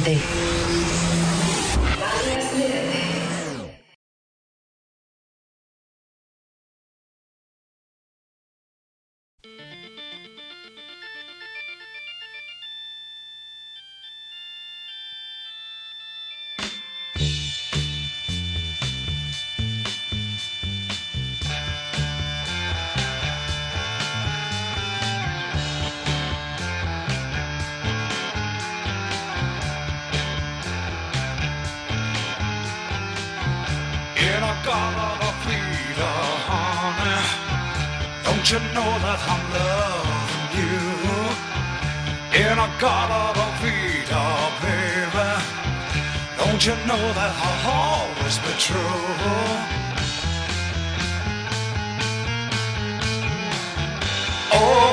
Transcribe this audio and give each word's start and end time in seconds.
They. 0.00 0.51
gotta 34.64 35.30
plead 35.42 35.98
a 35.98 36.14
honor. 36.58 37.22
Don't 38.24 38.46
you 38.52 38.60
know 38.74 38.90
that 39.04 39.20
I'm 39.32 39.44
loving 39.54 40.50
you? 40.60 40.78
In 42.42 42.56
a 42.58 42.68
gotta 42.78 43.40
plead 43.58 44.08
a 44.10 44.26
baby. 44.62 45.30
Don't 46.38 46.62
you 46.66 46.74
know 46.88 47.04
that 47.18 47.32
I'll 47.46 47.70
always 47.82 48.36
be 48.38 48.52
true? 48.58 48.98
Oh. 54.54 54.91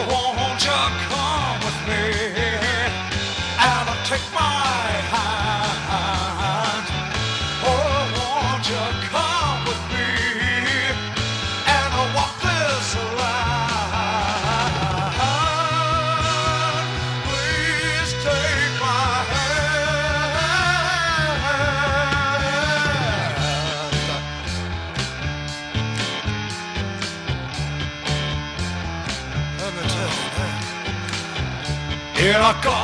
Here 32.30 32.38
I 32.38 32.54
come. 32.62 32.79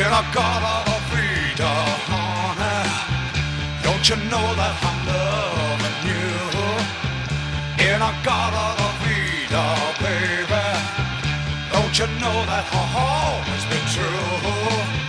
A 0.00 0.22
cara 0.32 0.84
vida, 1.10 1.72
honey. 2.08 2.88
Don't 3.82 4.08
you 4.08 4.16
know 4.30 4.54
that 4.60 4.76
I'm 4.88 4.98
loving 5.10 5.98
you? 6.08 6.28
In 7.88 8.00
a 8.00 8.12
cara 8.24 8.68
vida, 9.02 9.64
baby. 10.00 10.66
Don't 11.72 11.94
you 11.98 12.06
know 12.20 12.38
that 12.50 12.64
I've 12.72 12.96
always 12.96 13.64
been 13.70 13.86
true? 13.94 15.02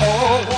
Oh, 0.00 0.53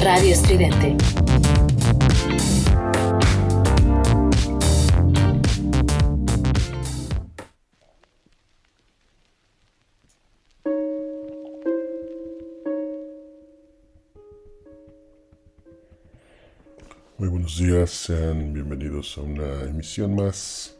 Radio 0.00 0.32
Estridente. 0.32 0.96
Muy 17.18 17.28
buenos 17.28 17.58
días, 17.58 17.90
sean 17.90 18.54
bienvenidos 18.54 19.18
a 19.18 19.20
una 19.20 19.64
emisión 19.64 20.14
más 20.16 20.74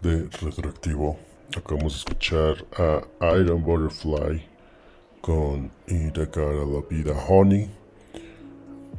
de 0.00 0.28
Retroactivo. 0.40 1.18
Acabamos 1.56 1.94
de 1.94 1.98
escuchar 1.98 2.64
a 2.78 3.34
Iron 3.36 3.64
Butterfly 3.64 4.46
con 5.20 5.72
Y 5.88 6.06
a 6.06 6.28
la 6.36 6.82
vida 6.88 7.14
Honey. 7.28 7.79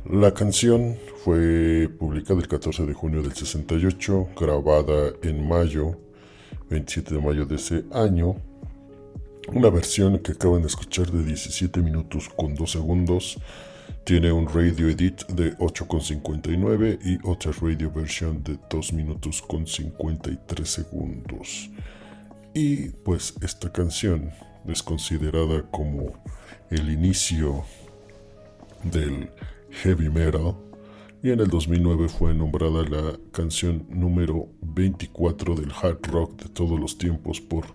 La 0.09 0.33
canción 0.33 0.97
fue 1.23 1.87
publicada 1.99 2.39
el 2.39 2.47
14 2.47 2.87
de 2.87 2.93
junio 2.93 3.21
del 3.21 3.33
68, 3.33 4.29
grabada 4.39 5.13
en 5.21 5.47
mayo, 5.47 5.95
27 6.71 7.15
de 7.15 7.21
mayo 7.21 7.45
de 7.45 7.55
ese 7.55 7.85
año. 7.91 8.35
Una 9.53 9.69
versión 9.69 10.17
que 10.19 10.31
acaban 10.31 10.61
de 10.61 10.67
escuchar 10.67 11.11
de 11.11 11.23
17 11.23 11.81
minutos 11.81 12.29
con 12.35 12.55
2 12.55 12.71
segundos. 12.71 13.37
Tiene 14.03 14.31
un 14.31 14.47
radio 14.47 14.89
edit 14.89 15.23
de 15.27 15.55
8,59 15.57 16.99
y 17.05 17.19
otra 17.23 17.51
radio 17.61 17.91
version 17.91 18.43
de 18.43 18.57
2 18.71 18.93
minutos 18.93 19.43
con 19.43 19.67
53 19.67 20.67
segundos. 20.67 21.69
Y 22.55 22.89
pues 22.89 23.35
esta 23.41 23.71
canción 23.71 24.31
es 24.67 24.81
considerada 24.81 25.61
como 25.69 26.13
el 26.71 26.91
inicio 26.91 27.63
del 28.83 29.29
heavy 29.71 30.09
metal 30.09 30.55
y 31.23 31.31
en 31.31 31.39
el 31.39 31.47
2009 31.47 32.09
fue 32.09 32.33
nombrada 32.33 32.83
la 32.83 33.17
canción 33.31 33.85
número 33.89 34.47
24 34.61 35.55
del 35.55 35.71
hard 35.71 35.99
rock 36.11 36.43
de 36.43 36.49
todos 36.49 36.79
los 36.79 36.97
tiempos 36.97 37.39
por 37.39 37.65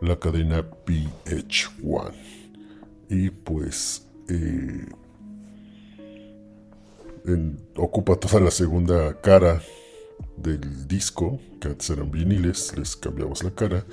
la 0.00 0.16
cadena 0.18 0.64
PH1. 0.86 2.12
Y 3.10 3.30
pues 3.30 4.06
eh, 4.28 4.86
en- 7.24 7.58
ocupa 7.76 8.16
toda 8.16 8.40
la 8.40 8.50
segunda 8.50 9.20
cara 9.20 9.60
del 10.36 10.86
disco, 10.86 11.40
que 11.60 11.68
antes 11.68 11.90
eran 11.90 12.10
viniles, 12.10 12.76
les 12.76 12.94
cambiamos 12.96 13.42
la 13.42 13.50
cara. 13.50 13.84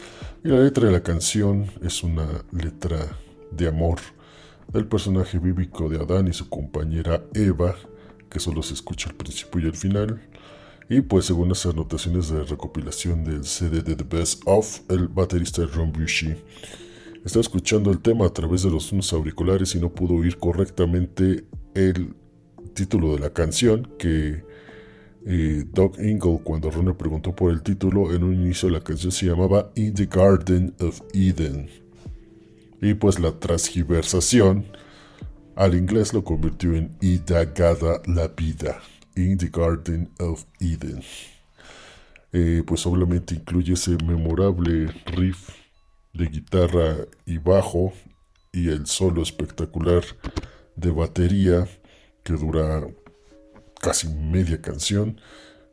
Y 0.43 0.49
la 0.49 0.59
letra 0.59 0.85
de 0.85 0.91
la 0.91 1.01
canción 1.01 1.65
es 1.81 2.03
una 2.03 2.27
letra 2.51 3.17
de 3.51 3.67
amor 3.67 3.97
del 4.71 4.87
personaje 4.87 5.39
bíblico 5.39 5.89
de 5.89 5.97
Adán 5.97 6.27
y 6.27 6.33
su 6.33 6.49
compañera 6.49 7.23
Eva, 7.33 7.75
que 8.29 8.39
solo 8.39 8.61
se 8.63 8.73
escucha 8.73 9.09
al 9.09 9.15
principio 9.15 9.61
y 9.61 9.65
al 9.65 9.75
final. 9.75 10.21
Y 10.89 11.01
pues 11.01 11.25
según 11.25 11.49
las 11.49 11.65
anotaciones 11.65 12.29
de 12.29 12.43
recopilación 12.43 13.23
del 13.23 13.43
CD 13.43 13.81
de 13.81 13.95
The 13.95 14.03
Best 14.03 14.43
Of, 14.45 14.81
el 14.89 15.07
baterista 15.07 15.65
Ron 15.65 15.91
Bushy 15.91 16.35
estaba 17.25 17.41
escuchando 17.41 17.89
el 17.89 17.99
tema 17.99 18.27
a 18.27 18.29
través 18.29 18.61
de 18.61 18.69
los 18.69 18.91
unos 18.91 19.11
auriculares 19.11 19.73
y 19.73 19.79
no 19.79 19.89
pudo 19.89 20.13
oír 20.13 20.37
correctamente 20.37 21.45
el 21.73 22.13
título 22.75 23.13
de 23.13 23.19
la 23.19 23.31
canción 23.31 23.89
que 23.97 24.43
eh, 25.25 25.65
Doug 25.73 25.99
Ingle 25.99 26.41
cuando 26.43 26.69
Ron 26.69 26.85
le 26.85 26.93
preguntó 26.93 27.35
por 27.35 27.51
el 27.51 27.63
título 27.63 28.13
en 28.13 28.23
un 28.23 28.35
inicio 28.35 28.69
la 28.69 28.81
canción 28.81 29.11
se 29.11 29.25
llamaba 29.25 29.71
In 29.73 29.95
the 29.95 30.05
Garden 30.05 30.75
of 30.79 31.01
Eden 31.13 31.67
y 32.81 32.93
pues 32.93 33.19
la 33.19 33.39
transgiversación 33.39 34.65
al 35.55 35.75
inglés 35.75 36.13
lo 36.13 36.23
convirtió 36.23 36.75
en 36.75 36.97
Idagada 37.01 38.01
la 38.05 38.27
vida 38.27 38.81
In 39.15 39.37
the 39.37 39.47
Garden 39.47 40.11
of 40.19 40.45
Eden. 40.59 41.01
Eh, 42.33 42.63
pues 42.67 42.85
obviamente 42.85 43.35
incluye 43.35 43.73
ese 43.73 43.91
memorable 44.03 44.87
riff 45.05 45.49
de 46.13 46.25
guitarra 46.25 46.97
y 47.25 47.37
bajo 47.37 47.93
y 48.51 48.69
el 48.69 48.87
solo 48.87 49.21
espectacular 49.21 50.03
de 50.75 50.91
batería 50.91 51.67
que 52.23 52.33
dura 52.33 52.85
casi 53.79 54.09
media 54.09 54.61
canción 54.61 55.21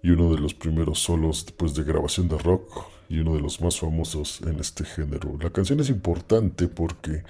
y 0.02 0.10
uno 0.10 0.32
de 0.32 0.40
los 0.40 0.54
primeros 0.54 1.00
solos 1.00 1.44
después 1.46 1.74
de 1.74 1.84
grabación 1.84 2.28
de 2.28 2.38
rock 2.38 2.86
y 3.12 3.20
uno 3.20 3.34
de 3.34 3.42
los 3.42 3.60
más 3.60 3.78
famosos 3.78 4.40
en 4.40 4.58
este 4.58 4.84
género. 4.86 5.36
La 5.38 5.50
canción 5.50 5.78
es 5.80 5.90
importante 5.90 6.66
porque, 6.66 7.22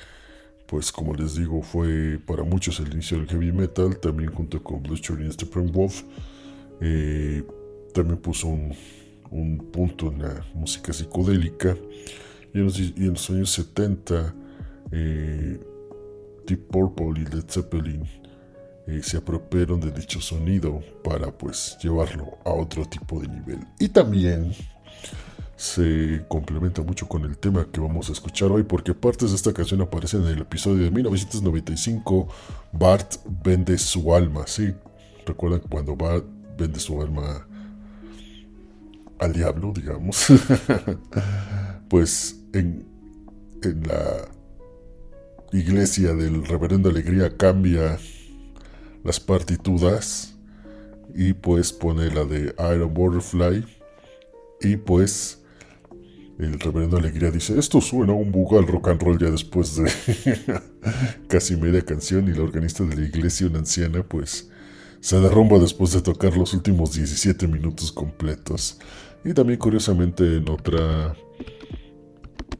pues 0.68 0.92
como 0.92 1.12
les 1.12 1.34
digo, 1.34 1.60
fue 1.60 2.20
para 2.24 2.44
muchos 2.44 2.78
el 2.78 2.92
inicio 2.92 3.18
del 3.18 3.26
heavy 3.26 3.50
metal, 3.50 3.98
también 3.98 4.32
junto 4.32 4.62
con 4.62 4.80
Blucher 4.80 5.20
y 5.20 5.32
Steppenwolf, 5.32 6.04
eh, 6.80 7.42
también 7.92 8.20
puso 8.20 8.46
un, 8.46 8.72
un 9.32 9.58
punto 9.72 10.12
en 10.12 10.22
la 10.22 10.46
música 10.54 10.92
psicodélica 10.92 11.76
y 12.54 12.58
en 12.58 12.64
los, 12.64 12.78
y 12.78 12.94
en 12.98 13.14
los 13.14 13.30
años 13.30 13.50
70 13.50 14.34
eh, 14.92 15.58
Deep 16.46 16.68
Purple 16.68 17.22
y 17.22 17.24
Led 17.24 17.44
Zeppelin 17.48 18.04
eh, 18.86 19.00
se 19.02 19.16
apropiaron 19.16 19.80
de 19.80 19.90
dicho 19.90 20.20
sonido 20.20 20.80
para 21.02 21.36
pues 21.36 21.76
llevarlo 21.82 22.38
a 22.44 22.52
otro 22.52 22.84
tipo 22.84 23.18
de 23.20 23.26
nivel. 23.26 23.58
Y 23.80 23.88
también 23.88 24.52
se 25.56 26.24
complementa 26.28 26.82
mucho 26.82 27.06
con 27.06 27.24
el 27.24 27.38
tema 27.38 27.68
que 27.70 27.80
vamos 27.80 28.08
a 28.08 28.12
escuchar 28.12 28.50
hoy 28.50 28.62
porque 28.62 28.94
partes 28.94 29.30
de 29.30 29.36
esta 29.36 29.52
canción 29.52 29.80
aparecen 29.82 30.22
en 30.22 30.28
el 30.28 30.42
episodio 30.42 30.84
de 30.84 30.90
1995 30.90 32.28
Bart 32.72 33.16
vende 33.44 33.78
su 33.78 34.14
alma, 34.14 34.46
¿sí? 34.46 34.74
¿Recuerdan 35.26 35.60
cuando 35.68 35.94
Bart 35.94 36.24
vende 36.58 36.80
su 36.80 37.00
alma 37.00 37.46
al 39.18 39.32
diablo, 39.32 39.72
digamos? 39.74 40.26
pues 41.88 42.40
en, 42.52 42.86
en 43.62 43.82
la 43.86 44.28
iglesia 45.52 46.14
del 46.14 46.44
reverendo 46.44 46.88
Alegría 46.88 47.36
cambia 47.36 47.98
las 49.04 49.20
partituras 49.20 50.34
y 51.14 51.34
pues 51.34 51.72
pone 51.72 52.10
la 52.10 52.24
de 52.24 52.54
Iron 52.74 52.94
Butterfly 52.94 53.64
y 54.60 54.76
pues 54.76 55.41
el 56.44 56.58
reverendo 56.58 56.96
Alegría 56.96 57.30
dice, 57.30 57.58
esto 57.58 57.80
suena 57.80 58.12
un 58.12 58.32
bugo 58.32 58.58
al 58.58 58.66
rock 58.66 58.88
and 58.88 59.02
roll 59.02 59.18
ya 59.18 59.30
después 59.30 59.76
de 59.76 59.90
casi 61.28 61.56
media 61.56 61.82
canción 61.82 62.28
y 62.28 62.32
la 62.32 62.42
organista 62.42 62.84
de 62.84 62.96
la 62.96 63.02
iglesia, 63.06 63.46
una 63.46 63.60
anciana, 63.60 64.02
pues 64.02 64.50
se 65.00 65.20
derrumba 65.20 65.58
después 65.58 65.92
de 65.92 66.00
tocar 66.00 66.36
los 66.36 66.54
últimos 66.54 66.94
17 66.94 67.48
minutos 67.48 67.92
completos. 67.92 68.78
Y 69.24 69.34
también 69.34 69.58
curiosamente 69.58 70.36
en 70.36 70.48
otra 70.48 71.14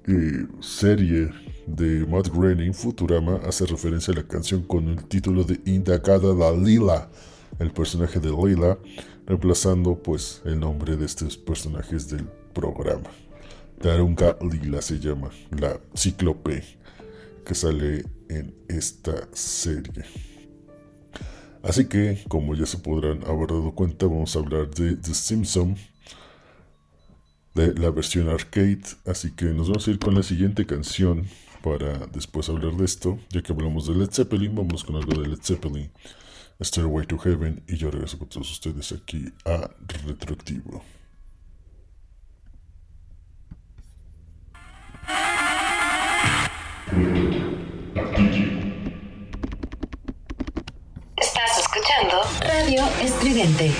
eh, 0.07 0.47
serie 0.61 1.31
de 1.67 2.07
Matt 2.07 2.29
Groening, 2.29 2.75
Futurama, 2.75 3.41
hace 3.47 3.67
referencia 3.67 4.13
a 4.13 4.17
la 4.17 4.23
canción 4.25 4.63
con 4.63 4.89
el 4.89 5.05
título 5.05 5.45
de 5.45 5.61
Indagada 5.65 6.35
la 6.35 6.53
Lila, 6.53 7.09
el 7.59 7.73
personaje 7.73 8.19
de 8.19 8.31
Lila, 8.31 8.79
reemplazando 9.27 9.95
pues 9.95 10.43
el 10.45 10.59
nombre 10.59 10.97
de 10.97 11.07
estos 11.07 11.37
personajes 11.37 12.09
del 12.09 12.27
programa. 12.53 13.11
Darunga 13.83 14.37
Lila 14.41 14.81
se 14.81 15.01
llama, 15.01 15.31
la 15.51 15.81
cíclope 15.97 16.63
que 17.45 17.55
sale 17.55 18.05
en 18.29 18.55
esta 18.69 19.29
serie. 19.33 20.05
Así 21.65 21.87
que, 21.87 22.23
como 22.29 22.55
ya 22.55 22.65
se 22.65 22.79
podrán 22.79 23.25
haber 23.25 23.49
dado 23.49 23.73
cuenta, 23.75 24.07
vamos 24.07 24.37
a 24.37 24.39
hablar 24.39 24.71
de 24.71 24.97
The 24.97 25.15
Simpsons, 25.15 25.81
de 27.55 27.75
la 27.75 27.91
versión 27.91 28.29
arcade. 28.29 28.83
Así 29.05 29.33
que 29.33 29.47
nos 29.47 29.69
vamos 29.69 29.89
a 29.89 29.91
ir 29.91 29.99
con 29.99 30.15
la 30.15 30.23
siguiente 30.23 30.65
canción 30.65 31.27
para 31.61 32.07
después 32.07 32.49
hablar 32.49 32.77
de 32.77 32.85
esto. 32.85 33.19
Ya 33.31 33.43
que 33.43 33.53
hablamos 33.53 33.89
de 33.89 33.97
Led 33.97 34.11
Zeppelin, 34.13 34.55
vamos 34.55 34.85
con 34.85 34.95
algo 34.95 35.21
de 35.21 35.29
Led 35.29 35.41
Zeppelin, 35.43 35.91
Stairway 36.61 37.07
to 37.07 37.19
Heaven, 37.19 37.65
y 37.67 37.77
yo 37.77 37.91
regreso 37.91 38.17
con 38.17 38.29
todos 38.29 38.49
ustedes 38.51 38.93
aquí 38.93 39.33
a 39.45 39.69
Retroactivo. 40.07 40.85
Radio 52.63 52.85
Estridente. 53.01 53.73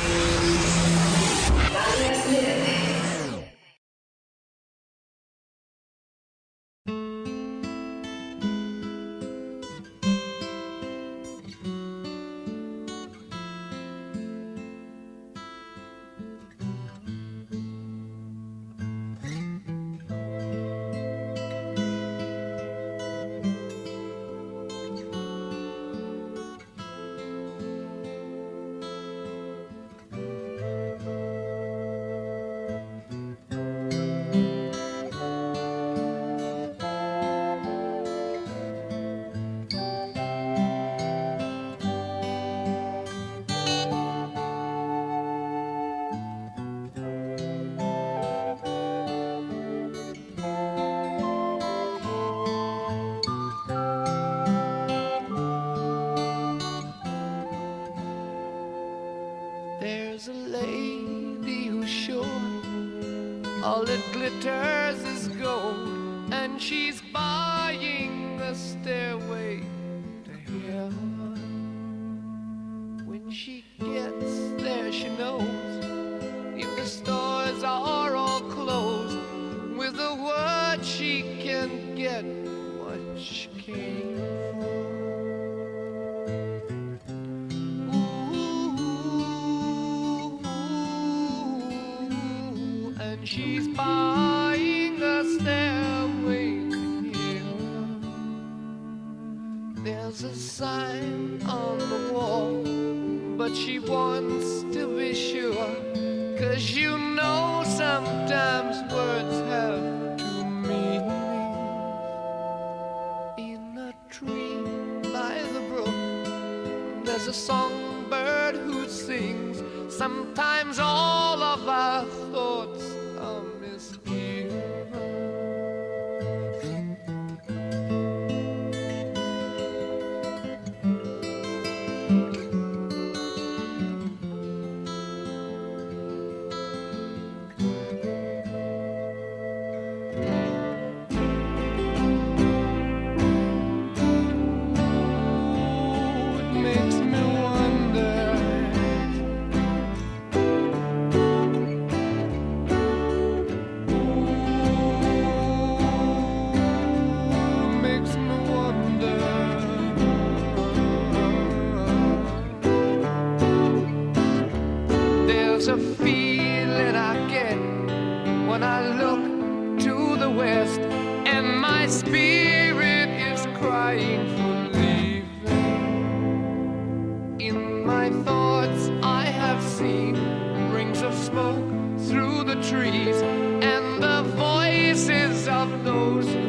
Through 182.09 182.45
the 182.45 182.57
trees 182.63 183.21
and 183.23 184.03
the 184.03 184.23
voices 184.35 185.47
of 185.49 185.85
those 185.85 186.42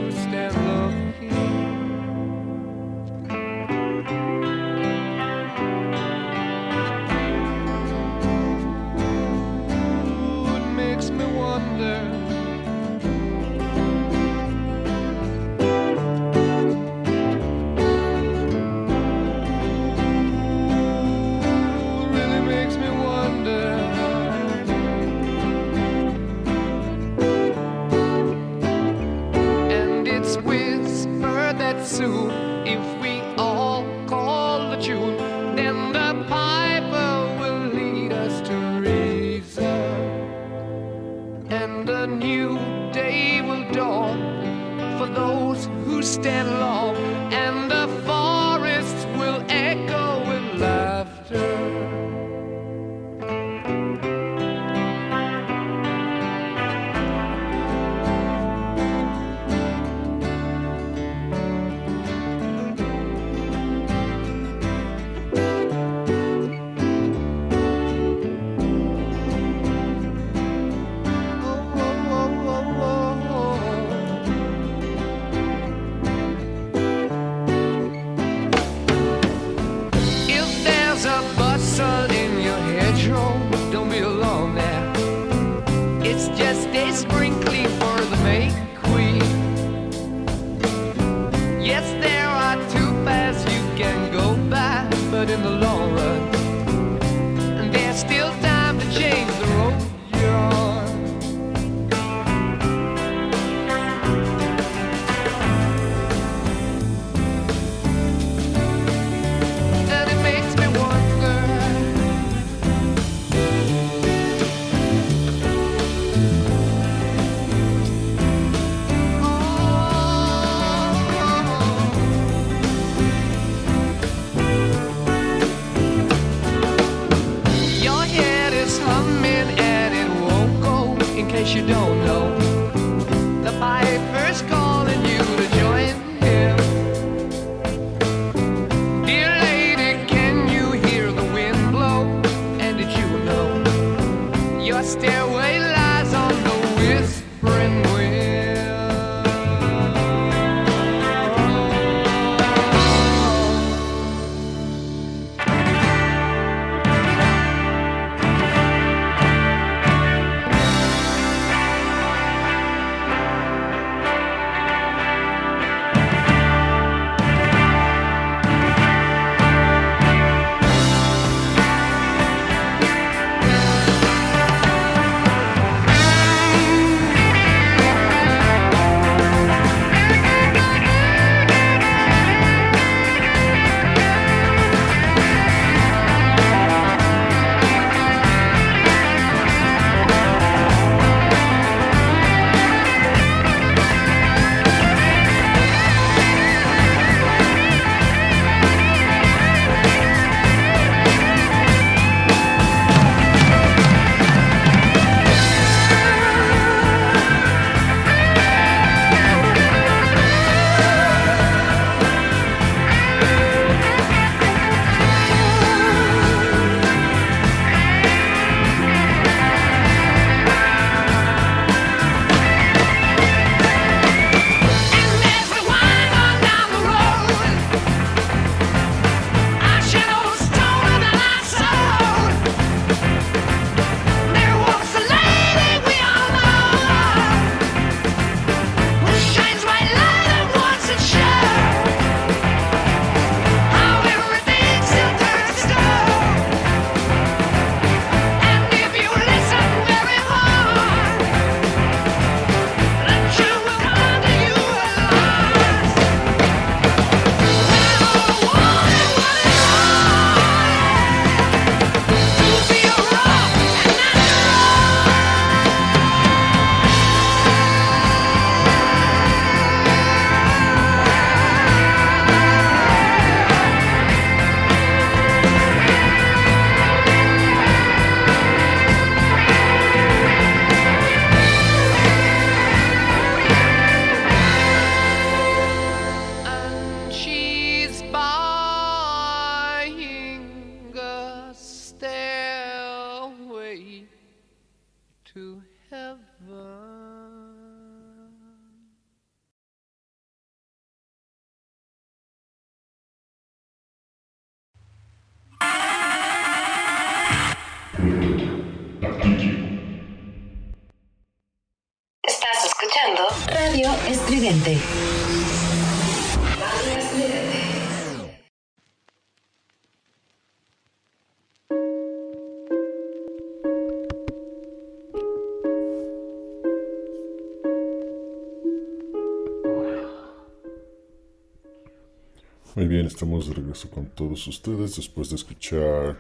estamos 333.08 333.48
de 333.48 333.56
regreso 333.56 333.90
con 333.90 334.06
todos 334.08 334.48
ustedes 334.48 334.96
después 334.96 335.30
de 335.30 335.36
escuchar 335.36 336.18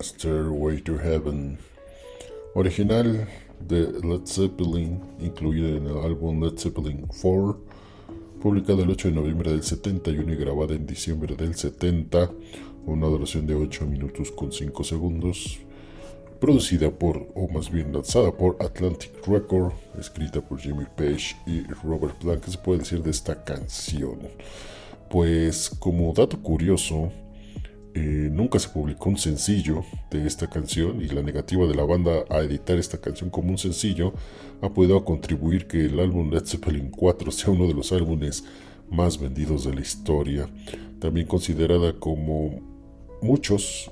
Stairway 0.00 0.80
to 0.82 0.98
Heaven, 0.98 1.58
original 2.54 3.28
de 3.66 3.92
Led 4.02 4.26
Zeppelin, 4.26 5.00
incluida 5.20 5.68
en 5.68 5.86
el 5.86 5.98
álbum 5.98 6.42
Led 6.42 6.58
Zeppelin 6.58 7.06
4, 7.06 7.60
publicado 8.40 8.82
el 8.82 8.90
8 8.90 9.08
de 9.08 9.14
noviembre 9.14 9.50
del 9.50 9.62
71 9.62 10.32
y 10.32 10.36
grabada 10.36 10.74
en 10.74 10.86
diciembre 10.86 11.36
del 11.36 11.54
70, 11.54 12.30
una 12.86 13.06
duración 13.06 13.46
de 13.46 13.54
8 13.54 13.86
minutos 13.86 14.30
con 14.30 14.52
5 14.52 14.84
segundos, 14.84 15.58
producida 16.40 16.90
por, 16.90 17.28
o 17.34 17.48
más 17.48 17.70
bien 17.70 17.92
lanzada 17.92 18.32
por 18.36 18.56
Atlantic 18.60 19.26
Record, 19.26 19.72
escrita 19.98 20.40
por 20.40 20.60
Jimmy 20.60 20.86
Page 20.96 21.36
y 21.46 21.62
Robert 21.82 22.16
Plant. 22.18 22.44
¿Qué 22.44 22.50
se 22.50 22.58
puede 22.58 22.80
decir 22.80 23.02
de 23.02 23.10
esta 23.10 23.42
canción? 23.44 24.18
Pues 25.10 25.70
como 25.70 26.12
dato 26.12 26.40
curioso, 26.42 27.12
eh, 27.94 28.28
nunca 28.30 28.58
se 28.58 28.68
publicó 28.68 29.08
un 29.08 29.16
sencillo 29.16 29.82
de 30.10 30.26
esta 30.26 30.50
canción 30.50 31.00
y 31.00 31.08
la 31.08 31.22
negativa 31.22 31.66
de 31.66 31.74
la 31.74 31.84
banda 31.84 32.24
a 32.28 32.40
editar 32.40 32.76
esta 32.76 33.00
canción 33.00 33.30
como 33.30 33.50
un 33.50 33.56
sencillo 33.56 34.12
ha 34.60 34.68
podido 34.68 35.02
contribuir 35.02 35.66
que 35.66 35.86
el 35.86 35.98
álbum 35.98 36.30
Led 36.30 36.44
Zeppelin 36.44 36.90
4 36.90 37.30
sea 37.30 37.54
uno 37.54 37.66
de 37.66 37.72
los 37.72 37.92
álbumes 37.92 38.44
más 38.90 39.18
vendidos 39.18 39.64
de 39.64 39.74
la 39.74 39.80
historia, 39.80 40.46
también 40.98 41.26
considerada 41.26 41.94
como 41.94 42.60
muchos 43.22 43.90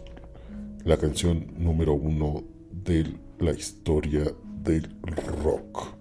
la 0.84 0.98
canción 0.98 1.54
número 1.56 1.94
uno 1.94 2.44
de 2.70 3.06
la 3.38 3.52
historia 3.52 4.24
del 4.62 4.94
rock. 5.42 5.94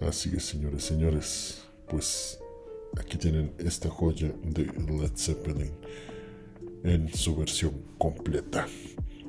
Así 0.00 0.32
es, 0.36 0.44
señores, 0.44 0.82
señores, 0.82 1.62
pues 1.88 2.40
aquí 2.98 3.18
tienen 3.18 3.52
esta 3.58 3.88
joya 3.88 4.32
de 4.42 4.64
Led 4.64 5.12
Zeppelin. 5.16 5.72
en 6.84 7.12
su 7.14 7.34
versión 7.34 7.72
completa. 7.96 8.66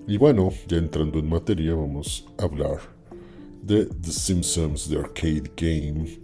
Y 0.08 0.18
bueno, 0.18 0.52
ya 0.68 0.78
entrando 0.78 1.20
en 1.20 1.30
materia, 1.30 1.74
vamos 1.74 2.28
a 2.38 2.44
hablar 2.44 2.80
de 3.64 3.86
The 3.86 4.12
Simpsons 4.12 4.90
The 4.90 4.98
Arcade 4.98 5.52
Game, 5.56 6.20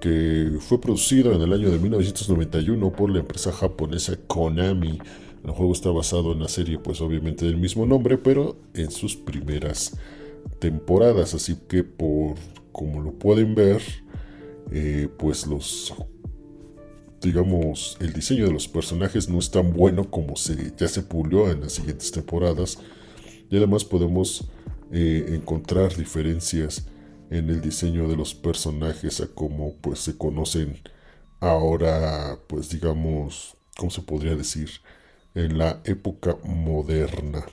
que 0.00 0.58
fue 0.60 0.80
producido 0.80 1.32
en 1.32 1.40
el 1.40 1.52
año 1.52 1.70
de 1.70 1.78
1991 1.78 2.92
por 2.92 3.10
la 3.10 3.20
empresa 3.20 3.50
japonesa 3.50 4.16
Konami. 4.26 4.98
El 5.42 5.50
juego 5.50 5.72
está 5.72 5.90
basado 5.90 6.32
en 6.32 6.40
la 6.40 6.48
serie, 6.48 6.78
pues 6.78 7.00
obviamente 7.00 7.46
del 7.46 7.56
mismo 7.56 7.86
nombre, 7.86 8.18
pero 8.18 8.56
en 8.74 8.90
sus 8.90 9.16
primeras 9.16 9.98
temporadas. 10.58 11.34
Así 11.34 11.56
que 11.66 11.82
por 11.82 12.36
como 12.72 13.02
lo 13.02 13.12
pueden 13.12 13.56
ver, 13.56 13.82
eh, 14.70 15.08
pues 15.18 15.46
los 15.46 15.92
digamos, 17.20 17.96
el 18.00 18.12
diseño 18.12 18.46
de 18.46 18.52
los 18.52 18.68
personajes 18.68 19.28
no 19.28 19.38
es 19.38 19.50
tan 19.50 19.72
bueno 19.72 20.10
como 20.10 20.36
se, 20.36 20.72
ya 20.76 20.88
se 20.88 21.02
pulió 21.02 21.50
en 21.50 21.60
las 21.60 21.72
siguientes 21.72 22.12
temporadas. 22.12 22.78
Y 23.50 23.56
además 23.56 23.84
podemos 23.84 24.48
eh, 24.92 25.26
encontrar 25.30 25.96
diferencias 25.96 26.86
en 27.30 27.50
el 27.50 27.60
diseño 27.60 28.08
de 28.08 28.16
los 28.16 28.34
personajes 28.34 29.20
a 29.20 29.28
cómo 29.28 29.74
pues 29.80 30.00
se 30.00 30.16
conocen 30.16 30.78
ahora, 31.40 32.38
pues 32.46 32.70
digamos, 32.70 33.56
¿cómo 33.76 33.90
se 33.90 34.02
podría 34.02 34.34
decir? 34.34 34.70
En 35.34 35.58
la 35.58 35.80
época 35.84 36.36
moderna. 36.44 37.44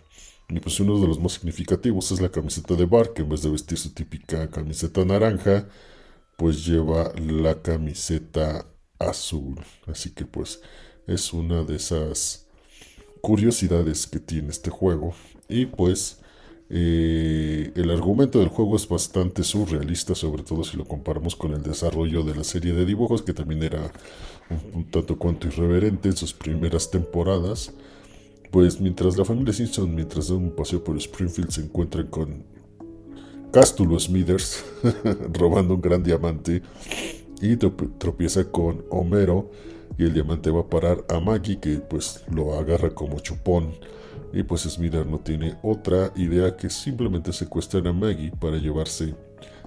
Y 0.50 0.60
pues 0.60 0.80
uno 0.80 1.00
de 1.00 1.08
los 1.08 1.20
más 1.20 1.34
significativos 1.34 2.12
es 2.12 2.22
la 2.22 2.30
camiseta 2.30 2.76
de 2.76 2.86
Bar, 2.86 3.14
que 3.14 3.24
en 3.24 3.30
vez 3.30 3.42
de 3.42 3.50
vestir 3.50 3.78
su 3.78 3.94
típica 3.94 4.50
camiseta 4.50 5.04
naranja, 5.04 5.68
pues 6.38 6.66
lleva 6.66 7.12
la 7.16 7.62
camiseta 7.62 8.66
azul. 9.00 9.60
Así 9.88 10.12
que 10.12 10.26
pues 10.26 10.62
es 11.08 11.34
una 11.34 11.64
de 11.64 11.76
esas 11.76 12.48
curiosidades 13.22 14.08
que 14.08 14.20
tiene 14.20 14.50
este 14.50 14.70
juego. 14.70 15.14
Y 15.48 15.66
pues 15.66 16.20
eh, 16.70 17.72
el 17.76 17.92
argumento 17.92 18.40
del 18.40 18.50
juego 18.50 18.76
es 18.76 18.88
bastante 18.88 19.44
surrealista, 19.44 20.16
sobre 20.16 20.44
todo 20.44 20.64
si 20.64 20.78
lo 20.78 20.86
comparamos 20.86 21.36
con 21.36 21.54
el 21.54 21.62
desarrollo 21.62 22.24
de 22.24 22.36
la 22.36 22.44
serie 22.44 22.74
de 22.74 22.86
dibujos, 22.86 23.22
que 23.22 23.34
también 23.34 23.64
era 23.64 23.92
un, 24.74 24.86
tanto 24.90 25.18
cuanto 25.18 25.48
irreverente 25.48 26.10
en 26.10 26.18
sus 26.18 26.34
primeras 26.34 26.90
temporadas. 26.90 27.72
Pues 28.52 28.80
mientras 28.80 29.18
la 29.18 29.26
familia 29.26 29.54
Simpson, 29.54 29.94
mientras 29.94 30.30
da 30.30 30.36
un 30.36 30.52
paseo 30.56 30.84
por 30.84 30.98
Springfield, 30.98 31.52
se 31.52 31.62
encuentran 31.62 32.08
con 32.08 32.44
Castulo 33.52 34.00
Smithers 34.00 34.64
robando 35.34 35.76
un 35.76 35.82
gran 35.82 36.04
diamante 36.04 36.62
y 37.42 37.58
tropieza 37.58 38.52
con 38.52 38.86
Homero 38.90 39.50
y 39.98 40.04
el 40.04 40.14
diamante 40.14 40.50
va 40.50 40.62
a 40.62 40.70
parar 40.70 41.06
a 41.10 41.20
Maggie 41.20 41.60
que 41.60 41.78
pues 41.78 42.24
lo 42.32 42.58
agarra 42.58 42.90
como 42.90 43.20
chupón 43.20 43.74
y 44.34 44.44
pues 44.44 44.62
Smithers 44.64 45.08
no 45.08 45.20
tiene 45.20 45.56
otra 45.62 46.12
idea 46.16 46.56
que 46.56 46.70
simplemente 46.70 47.32
secuestrar 47.32 47.88
a 47.88 47.94
Maggie 47.94 48.32
para 48.32 48.58
llevarse 48.58 49.16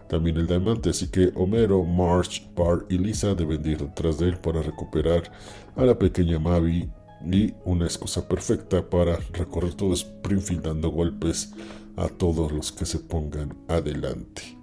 también 0.08 0.36
el 0.36 0.46
diamante 0.46 0.90
así 0.90 1.08
que 1.08 1.32
Homero, 1.34 1.84
Marge, 1.84 2.48
Bart 2.56 2.90
y 2.90 2.98
Lisa 2.98 3.34
deben 3.34 3.66
ir 3.66 3.78
detrás 3.78 4.18
de 4.18 4.28
él 4.28 4.38
para 4.38 4.62
recuperar 4.62 5.30
a 5.76 5.84
la 5.84 5.98
pequeña 5.98 6.38
Maggie 6.38 6.88
y 7.24 7.54
una 7.64 7.84
excusa 7.84 8.28
perfecta 8.28 8.88
para 8.88 9.16
recorrer 9.32 9.74
todo 9.74 9.92
Springfield 9.92 10.62
dando 10.62 10.90
golpes 10.90 11.52
a 11.96 12.08
todos 12.08 12.52
los 12.52 12.70
que 12.70 12.86
se 12.86 13.00
pongan 13.00 13.56
adelante. 13.66 14.57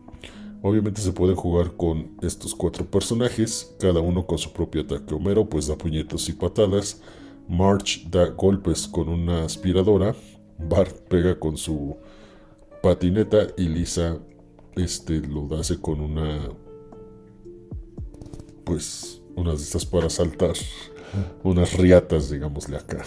Obviamente 0.67 0.99
se 0.99 1.11
pueden 1.11 1.35
jugar 1.35 1.73
con 1.77 2.17
estos 2.23 2.55
cuatro 2.55 2.85
personajes, 2.85 3.75
cada 3.79 3.99
uno 3.99 4.25
con 4.25 4.39
su 4.39 4.51
propio 4.51 4.81
ataque. 4.81 5.13
Homero 5.13 5.47
pues 5.47 5.67
da 5.67 5.77
puñetos 5.77 6.27
y 6.27 6.33
patadas, 6.33 7.03
March 7.47 8.09
da 8.09 8.29
golpes 8.29 8.87
con 8.87 9.07
una 9.07 9.43
aspiradora, 9.43 10.15
Bart 10.57 11.07
pega 11.07 11.37
con 11.37 11.55
su 11.55 11.95
patineta 12.81 13.45
y 13.55 13.67
Lisa 13.67 14.17
este, 14.75 15.19
lo 15.19 15.55
hace 15.55 15.79
con 15.79 16.01
una 16.01 16.49
pues 18.63 19.21
unas 19.35 19.59
de 19.59 19.65
estas 19.65 19.85
para 19.85 20.09
saltar 20.09 20.55
unas 21.43 21.73
riatas, 21.73 22.31
digámosle 22.31 22.77
acá. 22.77 23.05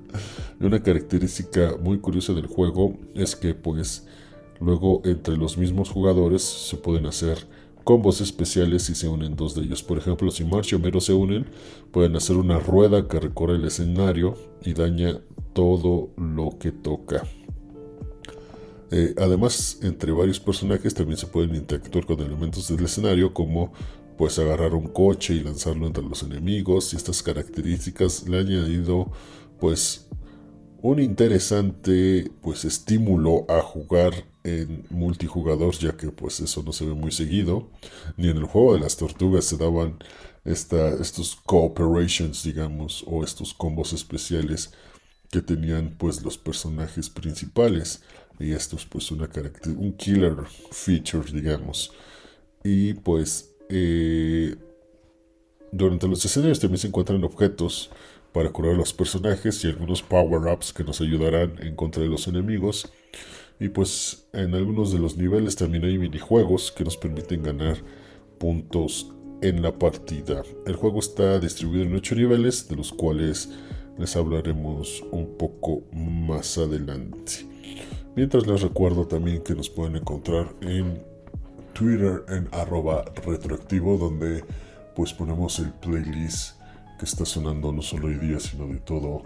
una 0.60 0.82
característica 0.82 1.78
muy 1.80 1.98
curiosa 1.98 2.34
del 2.34 2.46
juego 2.46 2.98
es 3.14 3.34
que 3.34 3.54
pues 3.54 4.06
Luego, 4.60 5.00
entre 5.04 5.36
los 5.36 5.56
mismos 5.56 5.90
jugadores 5.90 6.42
se 6.42 6.76
pueden 6.76 7.06
hacer 7.06 7.46
combos 7.84 8.20
especiales 8.20 8.82
si 8.84 8.94
se 8.94 9.08
unen 9.08 9.36
dos 9.36 9.54
de 9.54 9.62
ellos. 9.62 9.82
Por 9.82 9.98
ejemplo, 9.98 10.30
si 10.30 10.44
March 10.44 10.72
y 10.72 10.74
Homero 10.74 11.00
se 11.00 11.12
unen, 11.12 11.46
pueden 11.90 12.14
hacer 12.16 12.36
una 12.36 12.58
rueda 12.58 13.08
que 13.08 13.18
recorre 13.20 13.56
el 13.56 13.64
escenario 13.64 14.34
y 14.64 14.74
daña 14.74 15.20
todo 15.54 16.10
lo 16.16 16.58
que 16.58 16.72
toca. 16.72 17.24
Eh, 18.90 19.14
además, 19.18 19.78
entre 19.82 20.12
varios 20.12 20.40
personajes 20.40 20.94
también 20.94 21.16
se 21.16 21.26
pueden 21.26 21.54
interactuar 21.54 22.06
con 22.06 22.20
elementos 22.20 22.68
del 22.68 22.84
escenario 22.84 23.32
como 23.32 23.72
pues 24.18 24.38
agarrar 24.38 24.74
un 24.74 24.88
coche 24.88 25.34
y 25.34 25.40
lanzarlo 25.40 25.86
entre 25.86 26.04
los 26.04 26.22
enemigos 26.22 26.92
y 26.92 26.96
estas 26.96 27.22
características 27.22 28.28
le 28.28 28.40
han 28.40 28.48
añadido 28.48 29.10
pues 29.58 30.09
un 30.82 31.00
interesante 31.00 32.30
pues 32.42 32.64
estímulo 32.64 33.44
a 33.48 33.60
jugar 33.60 34.12
en 34.44 34.84
multijugador 34.90 35.74
ya 35.74 35.96
que 35.96 36.10
pues 36.10 36.40
eso 36.40 36.62
no 36.62 36.72
se 36.72 36.86
ve 36.86 36.94
muy 36.94 37.12
seguido. 37.12 37.68
Ni 38.16 38.28
en 38.28 38.36
el 38.38 38.44
juego 38.44 38.74
de 38.74 38.80
las 38.80 38.96
tortugas 38.96 39.44
se 39.44 39.56
daban 39.56 39.98
esta, 40.44 40.88
estos 41.00 41.36
cooperations 41.36 42.42
digamos 42.42 43.04
o 43.06 43.24
estos 43.24 43.54
combos 43.54 43.92
especiales 43.92 44.72
que 45.30 45.42
tenían 45.42 45.94
pues 45.98 46.22
los 46.22 46.38
personajes 46.38 47.10
principales. 47.10 48.02
Y 48.38 48.52
esto 48.52 48.76
es 48.76 48.86
pues 48.86 49.10
una 49.10 49.28
un 49.76 49.92
killer 49.92 50.36
feature 50.70 51.30
digamos. 51.32 51.92
Y 52.64 52.94
pues 52.94 53.50
eh, 53.68 54.56
durante 55.72 56.08
los 56.08 56.24
escenarios 56.24 56.60
también 56.60 56.78
se 56.78 56.88
encuentran 56.88 57.22
objetos 57.24 57.90
para 58.32 58.50
curar 58.50 58.74
los 58.74 58.92
personajes 58.92 59.64
y 59.64 59.68
algunos 59.68 60.02
power-ups 60.02 60.72
que 60.72 60.84
nos 60.84 61.00
ayudarán 61.00 61.56
en 61.60 61.74
contra 61.74 62.02
de 62.02 62.08
los 62.08 62.28
enemigos. 62.28 62.92
Y 63.58 63.68
pues 63.68 64.28
en 64.32 64.54
algunos 64.54 64.92
de 64.92 64.98
los 64.98 65.16
niveles 65.16 65.56
también 65.56 65.84
hay 65.84 65.98
minijuegos 65.98 66.72
que 66.72 66.84
nos 66.84 66.96
permiten 66.96 67.42
ganar 67.42 67.76
puntos 68.38 69.12
en 69.42 69.62
la 69.62 69.78
partida. 69.78 70.42
El 70.66 70.76
juego 70.76 71.00
está 71.00 71.38
distribuido 71.38 71.84
en 71.84 71.94
8 71.94 72.14
niveles, 72.14 72.68
de 72.68 72.76
los 72.76 72.92
cuales 72.92 73.50
les 73.98 74.16
hablaremos 74.16 75.04
un 75.10 75.36
poco 75.36 75.82
más 75.92 76.56
adelante. 76.56 77.46
Mientras 78.16 78.46
les 78.46 78.62
recuerdo 78.62 79.06
también 79.06 79.42
que 79.42 79.54
nos 79.54 79.68
pueden 79.68 79.96
encontrar 79.96 80.54
en 80.62 81.02
Twitter 81.72 82.24
en 82.28 82.48
arroba 82.52 83.04
retroactivo, 83.24 83.96
donde 83.96 84.44
pues 84.94 85.12
ponemos 85.12 85.58
el 85.58 85.72
playlist 85.72 86.59
que 87.00 87.06
está 87.06 87.24
sonando 87.24 87.72
no 87.72 87.80
solo 87.80 88.08
hoy 88.08 88.16
día, 88.16 88.38
sino 88.38 88.66
de 88.66 88.76
todo 88.76 89.22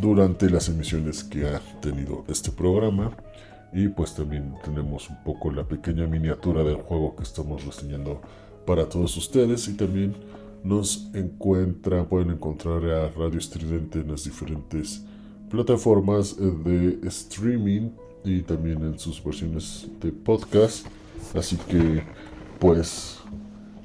durante 0.00 0.50
las 0.50 0.68
emisiones 0.68 1.22
que 1.22 1.46
ha 1.46 1.60
tenido 1.80 2.24
este 2.26 2.50
programa. 2.50 3.16
Y 3.72 3.86
pues 3.86 4.16
también 4.16 4.54
tenemos 4.64 5.08
un 5.08 5.22
poco 5.22 5.52
la 5.52 5.62
pequeña 5.62 6.08
miniatura 6.08 6.64
del 6.64 6.78
juego 6.78 7.14
que 7.14 7.22
estamos 7.22 7.64
reseñando 7.64 8.20
para 8.66 8.88
todos 8.88 9.16
ustedes. 9.16 9.68
Y 9.68 9.74
también 9.74 10.16
nos 10.64 11.08
encuentra, 11.14 12.08
pueden 12.08 12.32
encontrar 12.32 12.84
a 12.84 13.08
Radio 13.10 13.38
Estridente 13.38 14.00
en 14.00 14.10
las 14.10 14.24
diferentes 14.24 15.04
plataformas 15.48 16.36
de 16.36 16.98
streaming 17.06 17.90
y 18.24 18.42
también 18.42 18.82
en 18.82 18.98
sus 18.98 19.22
versiones 19.22 19.86
de 20.00 20.10
podcast. 20.10 20.88
Así 21.36 21.56
que 21.68 22.02
pues 22.58 23.18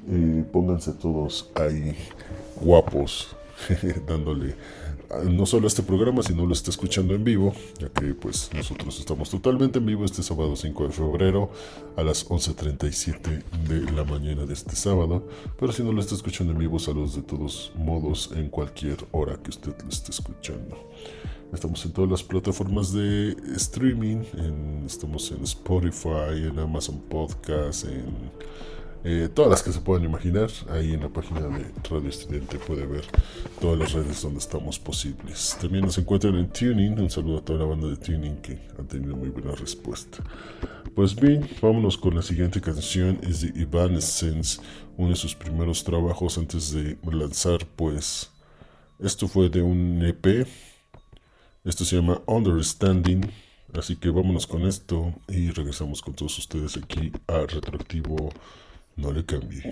eh, 0.08 0.44
pónganse 0.50 0.92
todos 0.94 1.52
ahí 1.54 1.96
guapos, 2.62 3.36
dándole 4.06 4.54
no 5.24 5.46
solo 5.46 5.66
a 5.66 5.68
este 5.68 5.82
programa, 5.82 6.22
sino 6.22 6.46
lo 6.46 6.52
está 6.52 6.70
escuchando 6.70 7.14
en 7.14 7.22
vivo, 7.22 7.54
ya 7.78 7.88
que 7.90 8.14
pues 8.14 8.50
nosotros 8.54 8.98
estamos 8.98 9.30
totalmente 9.30 9.78
en 9.78 9.86
vivo 9.86 10.04
este 10.04 10.22
sábado 10.22 10.56
5 10.56 10.86
de 10.86 10.92
febrero 10.92 11.50
a 11.96 12.02
las 12.02 12.28
11.37 12.28 13.42
de 13.68 13.92
la 13.92 14.04
mañana 14.04 14.46
de 14.46 14.54
este 14.54 14.74
sábado, 14.74 15.28
pero 15.58 15.72
si 15.72 15.82
no 15.82 15.92
lo 15.92 16.00
está 16.00 16.14
escuchando 16.14 16.52
en 16.52 16.58
vivo, 16.58 16.78
saludos 16.78 17.14
de 17.14 17.22
todos 17.22 17.72
modos 17.76 18.30
en 18.34 18.48
cualquier 18.48 18.96
hora 19.12 19.38
que 19.42 19.50
usted 19.50 19.74
lo 19.82 19.88
esté 19.88 20.12
escuchando. 20.12 20.90
Estamos 21.52 21.84
en 21.84 21.92
todas 21.92 22.10
las 22.10 22.22
plataformas 22.22 22.94
de 22.94 23.36
streaming, 23.56 24.24
estamos 24.86 25.30
en 25.32 25.44
Spotify, 25.44 26.48
en 26.48 26.58
Amazon 26.58 26.98
Podcast, 27.10 27.84
en 27.84 28.30
eh, 29.04 29.28
todas 29.34 29.50
las 29.50 29.62
que 29.62 29.72
se 29.72 29.80
puedan 29.80 30.04
imaginar. 30.04 30.48
Ahí 30.70 30.92
en 30.92 31.00
la 31.00 31.08
página 31.08 31.40
de 31.40 31.64
Radio 31.90 32.08
Estudiante 32.08 32.58
puede 32.58 32.86
ver 32.86 33.04
todas 33.60 33.78
las 33.78 33.92
redes 33.92 34.22
donde 34.22 34.38
estamos 34.38 34.78
posibles. 34.78 35.56
También 35.60 35.84
nos 35.84 35.98
encuentran 35.98 36.36
en 36.36 36.48
Tuning. 36.52 37.00
Un 37.00 37.10
saludo 37.10 37.38
a 37.38 37.44
toda 37.44 37.60
la 37.60 37.64
banda 37.64 37.88
de 37.88 37.96
Tuning 37.96 38.36
que 38.36 38.60
han 38.78 38.86
tenido 38.86 39.16
muy 39.16 39.30
buena 39.30 39.52
respuesta. 39.52 40.18
Pues 40.94 41.16
bien, 41.16 41.48
vámonos 41.60 41.96
con 41.96 42.14
la 42.14 42.22
siguiente 42.22 42.60
canción. 42.60 43.18
Es 43.22 43.40
de 43.40 43.60
Evanescence, 43.60 44.60
uno 44.96 45.10
de 45.10 45.16
sus 45.16 45.34
primeros 45.34 45.82
trabajos 45.82 46.38
antes 46.38 46.72
de 46.72 46.96
lanzar, 47.10 47.66
pues. 47.76 48.30
Esto 49.00 49.26
fue 49.26 49.48
de 49.48 49.62
un 49.62 50.00
EP 50.04 50.46
Esto 51.64 51.84
se 51.84 51.96
llama 51.96 52.20
Understanding. 52.26 53.22
Así 53.74 53.96
que 53.96 54.10
vámonos 54.10 54.46
con 54.46 54.66
esto 54.66 55.14
y 55.28 55.50
regresamos 55.50 56.02
con 56.02 56.14
todos 56.14 56.38
ustedes 56.38 56.76
aquí 56.76 57.10
a 57.26 57.46
Retroactivo. 57.46 58.30
No 58.96 59.08
le 59.10 59.22
cambie. 59.22 59.62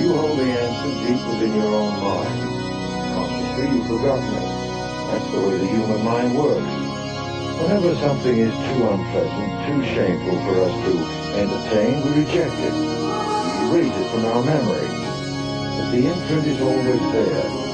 You 0.00 0.12
hold 0.14 0.38
the 0.38 0.44
answer 0.44 0.92
deep 1.04 1.20
within 1.28 1.54
your 1.54 1.66
own 1.68 1.92
mind. 2.00 2.38
Consciously, 3.14 3.76
you've 3.76 3.86
forgotten 3.86 4.34
it. 4.34 4.48
That's 5.10 5.30
the 5.32 5.40
way 5.40 5.58
the 5.58 5.66
human 5.66 6.02
mind 6.04 6.34
works. 6.34 6.74
Whenever 7.60 7.94
something 7.96 8.38
is 8.38 8.54
too 8.54 8.88
unpleasant, 8.88 9.66
too 9.66 9.84
shameful 9.94 10.38
for 10.44 10.54
us 10.64 10.74
to 10.86 10.92
entertain, 11.38 12.02
we 12.04 12.24
reject 12.24 12.54
it. 12.58 13.01
Erase 13.72 13.86
it 13.86 14.10
from 14.10 14.26
our 14.26 14.44
memory. 14.44 14.86
But 14.86 15.92
the 15.92 16.06
imprint 16.06 16.46
is 16.46 16.60
always 16.60 17.00
there. 17.12 17.71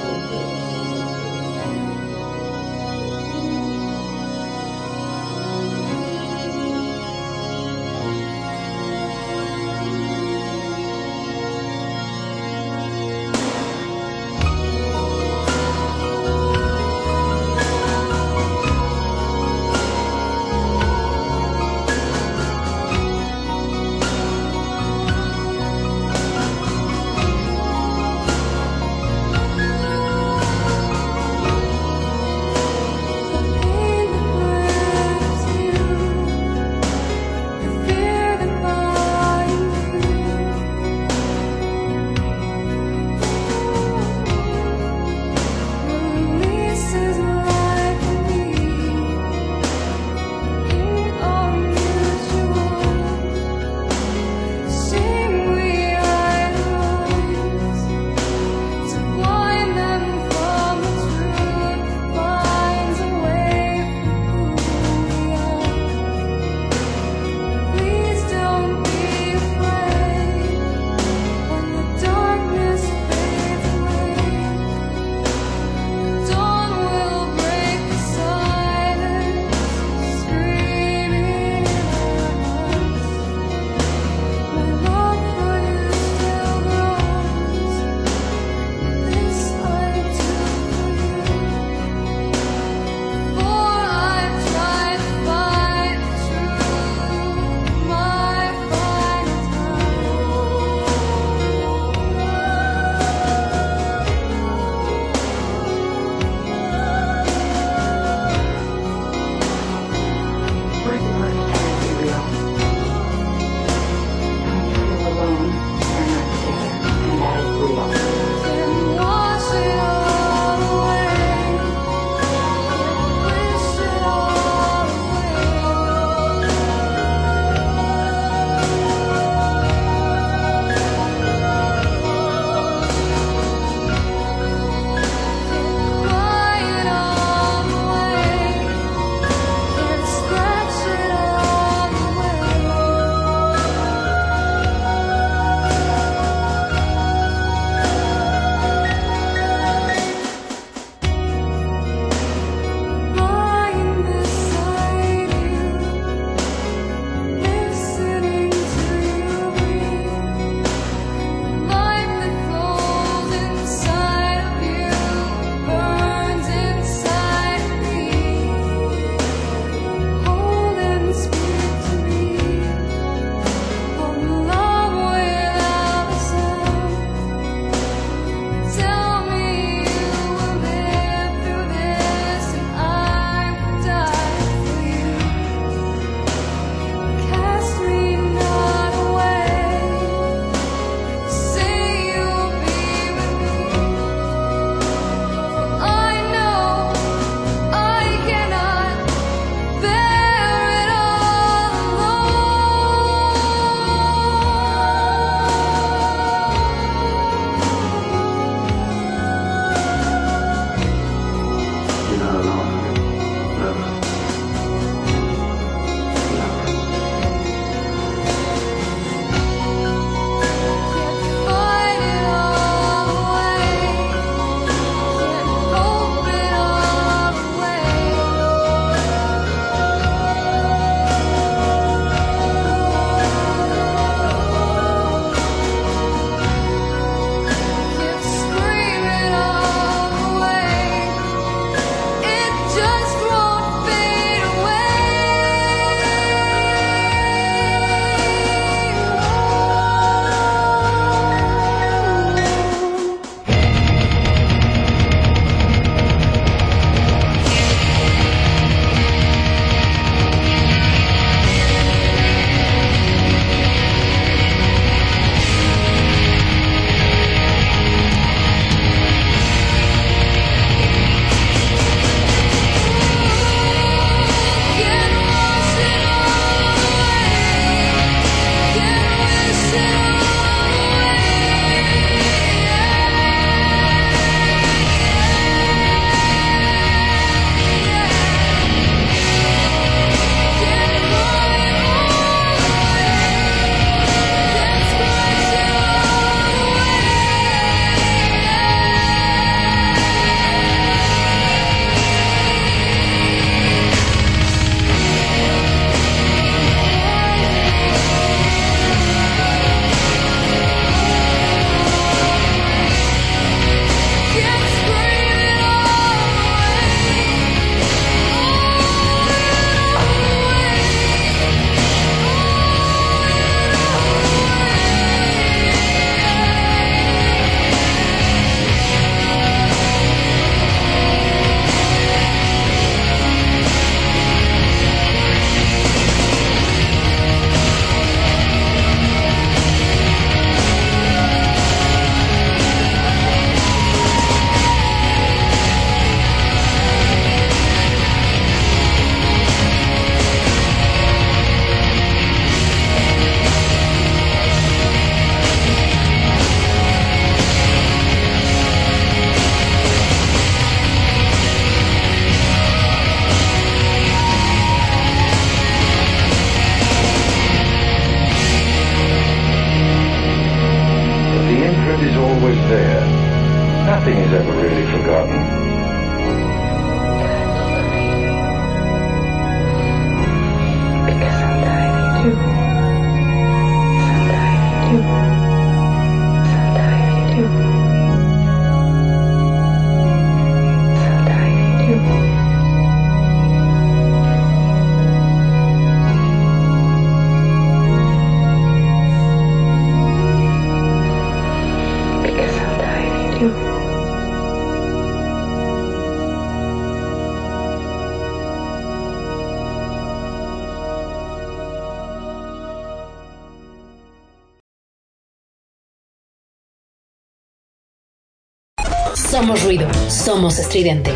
Ruido, 419.57 419.89
somos 420.11 420.59
estridente. 420.59 421.11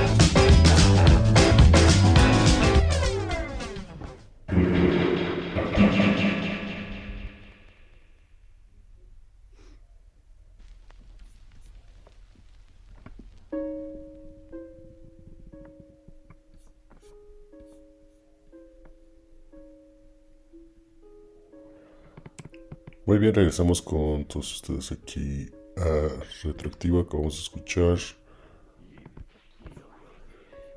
Muy 23.04 23.18
bien, 23.18 23.34
regresamos 23.34 23.82
con 23.82 24.24
todos 24.24 24.54
ustedes 24.54 24.92
aquí 24.92 25.50
a 25.76 26.08
Retroactiva 26.42 27.06
que 27.06 27.16
vamos 27.16 27.36
a 27.36 27.42
escuchar 27.42 27.98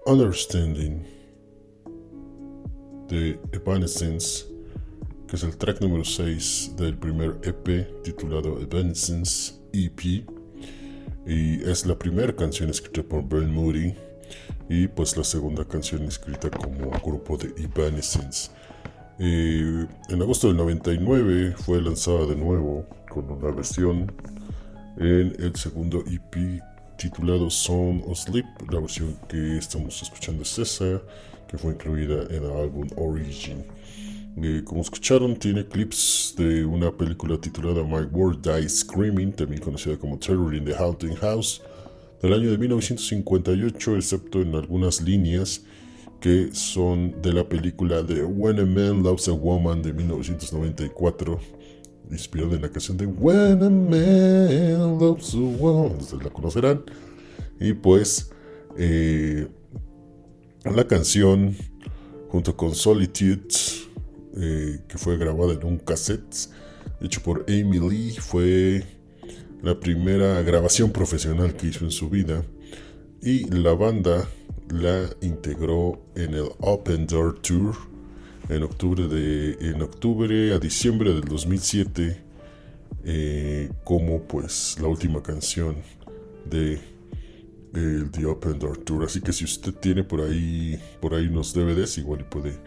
Understanding 0.08 1.04
de 3.08 3.40
Evanescence, 3.52 4.46
que 5.28 5.36
es 5.36 5.44
el 5.44 5.58
track 5.58 5.82
número 5.82 6.04
6 6.04 6.74
del 6.78 6.96
primer 6.96 7.40
EP 7.42 8.04
titulado 8.04 8.60
Evanescence 8.62 9.56
EP. 9.74 10.24
Y 11.26 11.64
es 11.64 11.88
la 11.88 11.98
primera 11.98 12.36
canción 12.36 12.70
escrita 12.70 13.02
por 13.02 13.28
Ben 13.28 13.52
Moody 13.52 13.96
y 14.70 14.88
pues 14.88 15.18
la 15.18 15.24
segunda 15.24 15.66
canción 15.66 16.04
escrita 16.04 16.52
como 16.52 16.92
grupo 17.04 17.36
de 17.38 17.52
Evanescence. 17.64 18.52
En 19.18 20.22
agosto 20.22 20.50
del 20.50 20.58
99 20.58 21.56
fue 21.58 21.82
lanzada 21.82 22.28
de 22.28 22.36
nuevo 22.36 22.86
con 23.10 23.32
una 23.32 23.50
versión 23.50 24.14
en 24.98 25.36
el 25.40 25.56
segundo 25.56 26.04
EP 26.06 26.62
titulado 26.98 27.50
Song 27.50 28.02
of 28.08 28.18
Sleep. 28.18 28.46
La 28.72 28.80
versión 28.80 29.18
que 29.28 29.58
estamos 29.58 30.02
escuchando 30.02 30.44
es 30.44 30.58
esa, 30.58 31.02
que 31.48 31.58
fue 31.58 31.74
incluida 31.74 32.24
en 32.30 32.44
el 32.44 32.52
álbum 32.52 32.88
Origin. 32.96 33.66
Eh, 34.42 34.64
como 34.66 34.82
escucharon, 34.82 35.36
tiene 35.38 35.66
clips 35.66 36.36
de 36.38 36.66
una 36.66 36.92
película 36.92 37.40
titulada 37.40 37.84
My 37.84 38.06
World 38.12 38.42
Dies 38.42 38.80
Screaming, 38.80 39.32
también 39.32 39.62
conocida 39.62 39.98
como 39.98 40.18
Terror 40.18 40.54
in 40.54 40.66
the 40.66 40.76
Haunting 40.76 41.16
House, 41.16 41.62
del 42.22 42.34
año 42.34 42.52
de 42.52 42.58
1958, 42.58 43.96
excepto 43.96 44.42
en 44.42 44.56
algunas 44.56 45.02
líneas 45.02 45.62
que 46.20 46.50
son 46.54 47.22
de 47.22 47.32
la 47.32 47.48
película 47.48 48.02
de 48.02 48.24
When 48.24 48.60
a 48.60 48.66
Man 48.66 49.04
Loves 49.04 49.28
a 49.28 49.32
Woman 49.32 49.82
de 49.82 49.94
1994, 49.94 51.40
inspirada 52.12 52.56
en 52.56 52.62
la 52.62 52.70
canción 52.70 52.98
de 52.98 53.06
When 53.06 53.64
a 53.64 53.70
Man 53.70 55.00
Loves 55.00 55.34
a 55.34 55.38
Woman, 55.38 55.98
ustedes 56.00 56.24
la 56.24 56.30
conocerán. 56.30 56.84
Y 57.60 57.74
pues 57.74 58.32
eh, 58.78 59.48
la 60.64 60.88
canción, 60.88 61.56
junto 62.30 62.56
con 62.56 62.76
Solitude, 62.76 63.48
eh, 64.38 64.80
que 64.88 64.98
fue 64.98 65.18
grabada 65.18 65.54
en 65.54 65.64
un 65.64 65.78
cassette 65.78 66.50
hecho 67.02 67.22
por 67.22 67.46
Amy 67.48 67.80
Lee, 67.80 68.16
fue 68.20 68.84
la 69.62 69.80
primera 69.80 70.42
grabación 70.42 70.92
profesional 70.92 71.56
que 71.56 71.68
hizo 71.68 71.86
en 71.86 71.92
su 71.92 72.10
vida. 72.10 72.44
Y 73.22 73.50
la 73.50 73.74
banda 73.74 74.28
la 74.70 75.10
integró 75.22 76.00
en 76.16 76.34
el 76.34 76.50
Open 76.60 77.08
Door 77.08 77.42
Tour 77.42 77.95
en 78.50 78.64
octubre, 78.64 79.08
de, 79.08 79.58
en 79.60 79.82
octubre 79.82 80.54
a 80.54 80.60
diciembre 80.60 81.14
del 81.14 81.26
2007 81.26 82.22
eh, 83.04 83.72
como 83.84 84.24
pues 84.24 84.78
la 84.80 84.88
última 84.88 85.22
canción 85.22 85.76
de 86.50 86.80
The 88.12 88.26
Open 88.26 88.58
Door 88.58 88.78
Tour. 88.80 89.04
Así 89.06 89.22
que 89.22 89.34
si 89.34 89.44
usted 89.44 89.74
tiene 89.74 90.04
por 90.04 90.22
ahí 90.22 90.80
por 91.02 91.14
ahí 91.14 91.28
unos 91.28 91.54
DVDs 91.54 91.98
igual 91.98 92.26
puede 92.26 92.58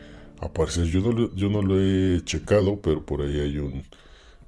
aparecer. 0.41 0.85
Yo 0.85 1.01
no, 1.01 1.13
lo, 1.13 1.35
yo 1.35 1.49
no 1.49 1.63
lo 1.63 1.81
he 1.81 2.23
checado 2.25 2.81
pero 2.81 3.05
por 3.05 3.23
ahí 3.23 3.41
hay 3.41 3.59
un 3.59 3.83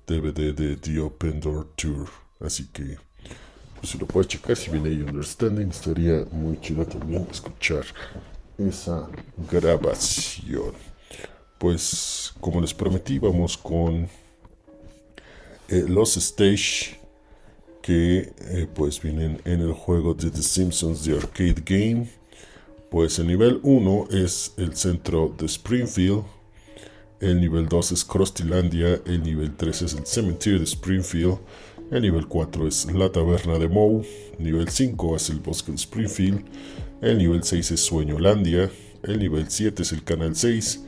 DVD 0.06 0.54
de 0.54 0.76
The 0.76 1.00
Open 1.00 1.40
Door 1.40 1.72
Tour. 1.76 2.08
Así 2.40 2.66
que 2.72 2.98
pues 3.78 3.92
si 3.92 3.98
lo 3.98 4.06
puede 4.06 4.28
checar 4.28 4.56
si 4.56 4.70
viene 4.70 4.90
ahí 4.90 5.02
Understanding 5.02 5.68
estaría 5.68 6.24
muy 6.32 6.60
chido 6.60 6.84
también 6.84 7.26
escuchar 7.30 7.84
esa 8.58 9.08
grabación 9.50 10.89
pues 11.61 12.32
como 12.40 12.61
les 12.61 12.74
prometí 12.74 13.20
vamos 13.20 13.56
con 13.56 14.08
eh, 15.68 15.84
los 15.86 16.16
stage 16.16 16.98
que 17.82 18.32
eh, 18.40 18.66
pues 18.74 19.00
vienen 19.00 19.40
en 19.44 19.61
el 19.61 19.72
juego 19.72 20.14
de 20.14 20.30
The 20.30 20.42
Simpsons 20.42 21.04
de 21.04 21.16
Arcade 21.16 21.62
Game 21.64 22.08
pues 22.90 23.20
el 23.20 23.28
nivel 23.28 23.61
1 23.62 24.08
es 24.11 24.54
el 24.56 24.74
centro 24.74 25.32
de 25.38 25.46
Springfield 25.46 26.24
el 27.20 27.40
nivel 27.40 27.68
2 27.68 27.92
es 27.92 28.04
Crostylandia 28.04 29.00
el 29.04 29.22
nivel 29.22 29.54
3 29.54 29.82
es 29.82 29.92
el 29.92 30.06
cementerio 30.06 30.58
de 30.58 30.64
Springfield 30.64 31.38
el 31.90 32.02
nivel 32.02 32.28
4 32.28 32.68
es 32.68 32.86
la 32.92 33.11
taberna 33.11 33.58
de 33.58 33.66
Moe. 33.66 34.06
Nivel 34.38 34.68
5 34.68 35.16
es 35.16 35.28
el 35.28 35.40
bosque 35.40 35.72
de 35.72 35.76
Springfield. 35.76 36.44
El 37.02 37.18
nivel 37.18 37.42
6 37.42 37.72
es 37.72 37.80
Sueñolandia. 37.80 38.70
El 39.02 39.18
nivel 39.18 39.50
7 39.50 39.82
es 39.82 39.90
el 39.90 40.04
canal 40.04 40.36
6. 40.36 40.84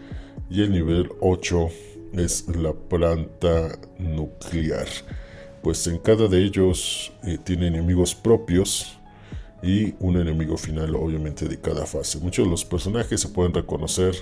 Y 0.53 0.61
el 0.61 0.71
nivel 0.71 1.09
8 1.21 1.71
es 2.13 2.47
la 2.55 2.75
planta 2.75 3.79
nuclear. 3.99 4.87
Pues 5.63 5.87
en 5.87 5.97
cada 5.97 6.29
de 6.29 6.45
ellos 6.45 7.11
eh, 7.25 7.39
tiene 7.43 7.69
enemigos 7.69 8.15
propios 8.15 8.99
y 9.63 9.95
un 9.99 10.19
enemigo 10.19 10.59
final 10.59 10.95
obviamente 10.95 11.49
de 11.49 11.59
cada 11.59 11.87
fase. 11.87 12.19
Muchos 12.19 12.45
de 12.45 12.51
los 12.51 12.67
personajes 12.67 13.23
se 13.23 13.29
pueden 13.29 13.55
reconocer 13.55 14.15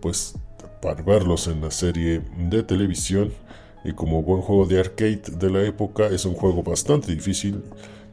pues 0.00 0.34
para 0.80 1.02
verlos 1.02 1.46
en 1.46 1.60
la 1.60 1.70
serie 1.70 2.22
de 2.38 2.62
televisión 2.62 3.30
y 3.84 3.92
como 3.92 4.22
buen 4.22 4.40
juego 4.40 4.64
de 4.64 4.80
arcade 4.80 5.24
de 5.30 5.50
la 5.50 5.62
época 5.62 6.06
es 6.06 6.24
un 6.24 6.32
juego 6.32 6.62
bastante 6.62 7.14
difícil 7.14 7.62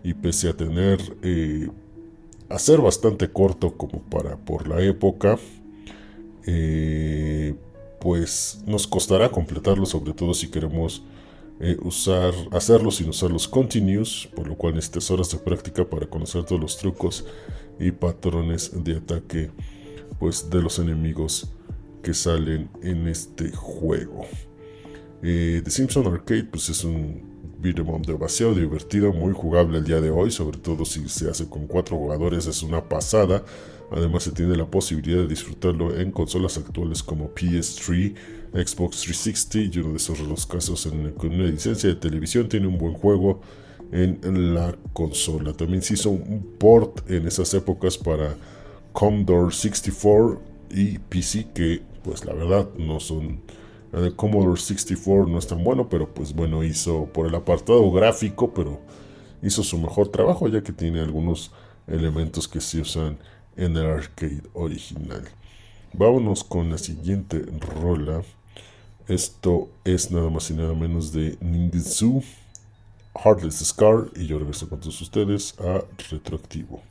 y 0.03 0.13
pese 0.13 0.49
a 0.49 0.53
tener 0.53 0.99
eh, 1.21 1.69
a 2.49 2.59
ser 2.59 2.81
bastante 2.81 3.29
corto 3.29 3.77
como 3.77 4.01
para 4.01 4.35
por 4.35 4.67
la 4.67 4.81
época 4.81 5.39
eh, 6.45 7.55
pues 7.99 8.61
nos 8.65 8.87
costará 8.87 9.29
completarlo 9.29 9.85
sobre 9.85 10.13
todo 10.13 10.33
si 10.33 10.49
queremos 10.49 11.03
eh, 11.59 11.77
usar 11.81 12.33
hacerlo 12.51 12.91
sin 12.91 13.09
usar 13.09 13.31
los 13.31 13.47
continues 13.47 14.27
por 14.35 14.47
lo 14.47 14.55
cual 14.55 14.75
necesitas 14.75 15.09
horas 15.11 15.31
de 15.31 15.37
práctica 15.37 15.89
para 15.89 16.07
conocer 16.07 16.43
todos 16.43 16.61
los 16.61 16.77
trucos 16.77 17.25
y 17.79 17.91
patrones 17.91 18.71
de 18.83 18.97
ataque 18.97 19.51
pues 20.19 20.49
de 20.49 20.61
los 20.61 20.79
enemigos 20.79 21.49
que 22.01 22.13
salen 22.13 22.69
en 22.81 23.07
este 23.07 23.51
juego 23.51 24.25
eh, 25.21 25.61
The 25.63 25.71
Simpson 25.71 26.07
Arcade 26.07 26.45
pues 26.45 26.69
es 26.69 26.83
un 26.83 27.33
beat'em 27.63 27.89
up 27.89 28.05
demasiado 28.05 28.53
divertido, 28.53 29.13
muy 29.13 29.33
jugable 29.33 29.77
el 29.77 29.85
día 29.85 30.01
de 30.01 30.11
hoy, 30.11 30.29
sobre 30.31 30.57
todo 30.57 30.83
si 30.83 31.07
se 31.07 31.29
hace 31.29 31.47
con 31.47 31.65
cuatro 31.65 31.97
jugadores 31.97 32.45
es 32.45 32.61
una 32.61 32.87
pasada. 32.87 33.43
Además 33.95 34.23
se 34.23 34.31
tiene 34.31 34.55
la 34.55 34.65
posibilidad 34.65 35.19
de 35.19 35.27
disfrutarlo 35.27 35.95
en 35.95 36.11
consolas 36.11 36.57
actuales 36.57 37.03
como 37.03 37.33
PS3, 37.33 38.15
Xbox 38.53 39.01
360 39.01 39.77
y 39.77 39.79
uno 39.81 39.91
de 39.91 39.97
esos 39.97 40.19
los 40.19 40.45
casos 40.45 40.85
en, 40.87 41.11
con 41.11 41.31
una 41.31 41.45
licencia 41.45 41.89
de 41.89 41.95
televisión 41.95 42.49
tiene 42.49 42.67
un 42.67 42.77
buen 42.77 42.93
juego 42.93 43.41
en, 43.91 44.55
la 44.55 44.75
consola. 44.93 45.53
También 45.53 45.83
se 45.83 45.93
hizo 45.93 46.09
un 46.09 46.55
port 46.57 47.09
en 47.09 47.27
esas 47.27 47.53
épocas 47.53 47.97
para 47.97 48.35
Commodore 48.91 49.53
64 49.53 50.41
y 50.71 50.97
PC 50.97 51.49
que 51.53 51.81
pues 52.03 52.25
la 52.25 52.33
verdad 52.33 52.67
no 52.77 52.99
son 52.99 53.41
el 53.93 54.15
Commodore 54.15 54.59
64 54.59 55.27
no 55.27 55.37
es 55.37 55.45
tan 55.45 55.63
bueno, 55.63 55.87
pero 55.87 56.11
pues 56.11 56.33
bueno, 56.33 56.63
hizo 56.63 57.05
por 57.13 57.27
el 57.27 57.35
apartado 57.35 57.91
gráfico, 57.91 58.51
pero 58.51 58.79
hizo 59.43 59.63
su 59.63 59.77
mejor 59.77 60.07
trabajo 60.07 60.47
ya 60.47 60.63
que 60.63 60.73
tiene 60.73 60.99
algunos 60.99 61.51
elementos 61.85 62.47
que 62.47 62.59
se 62.59 62.81
usan 62.81 63.19
en 63.55 63.77
el 63.77 63.85
arcade 63.85 64.43
original. 64.53 65.27
Vámonos 65.93 66.43
con 66.43 66.69
la 66.69 66.77
siguiente 66.77 67.45
rola. 67.59 68.23
Esto 69.07 69.69
es 69.83 70.11
nada 70.11 70.29
más 70.29 70.49
y 70.49 70.53
nada 70.53 70.73
menos 70.73 71.11
de 71.11 71.37
Ninjutsu, 71.41 72.23
Heartless 73.15 73.65
Scar, 73.65 74.09
y 74.15 74.27
yo 74.27 74.39
regreso 74.39 74.67
con 74.69 74.79
todos 74.79 74.99
ustedes 75.01 75.55
a 75.59 75.83
Retroactivo. 76.09 76.81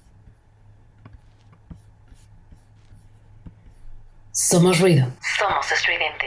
Somos 4.31 4.81
ruido. 4.81 5.07
Somos 5.39 5.71
estridente. 5.73 6.27